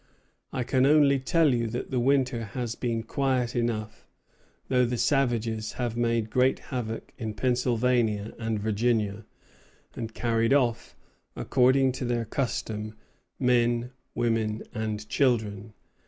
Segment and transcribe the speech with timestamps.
[0.51, 4.07] I can only tell you that the winter has been quiet enough,
[4.67, 9.27] though the savages have made great havoc in Pennsylvania and Virginia,
[9.95, 10.95] and carried off,
[11.35, 12.95] according to their custom,
[13.39, 15.73] men, women, and children.